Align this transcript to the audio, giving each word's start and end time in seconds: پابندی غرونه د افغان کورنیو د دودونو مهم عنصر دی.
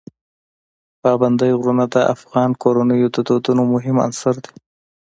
پابندی 1.01 1.51
غرونه 1.59 1.85
د 1.93 1.95
افغان 2.13 2.49
کورنیو 2.61 3.07
د 3.15 3.17
دودونو 3.27 3.63
مهم 3.73 3.95
عنصر 4.05 4.35
دی. 4.43 4.53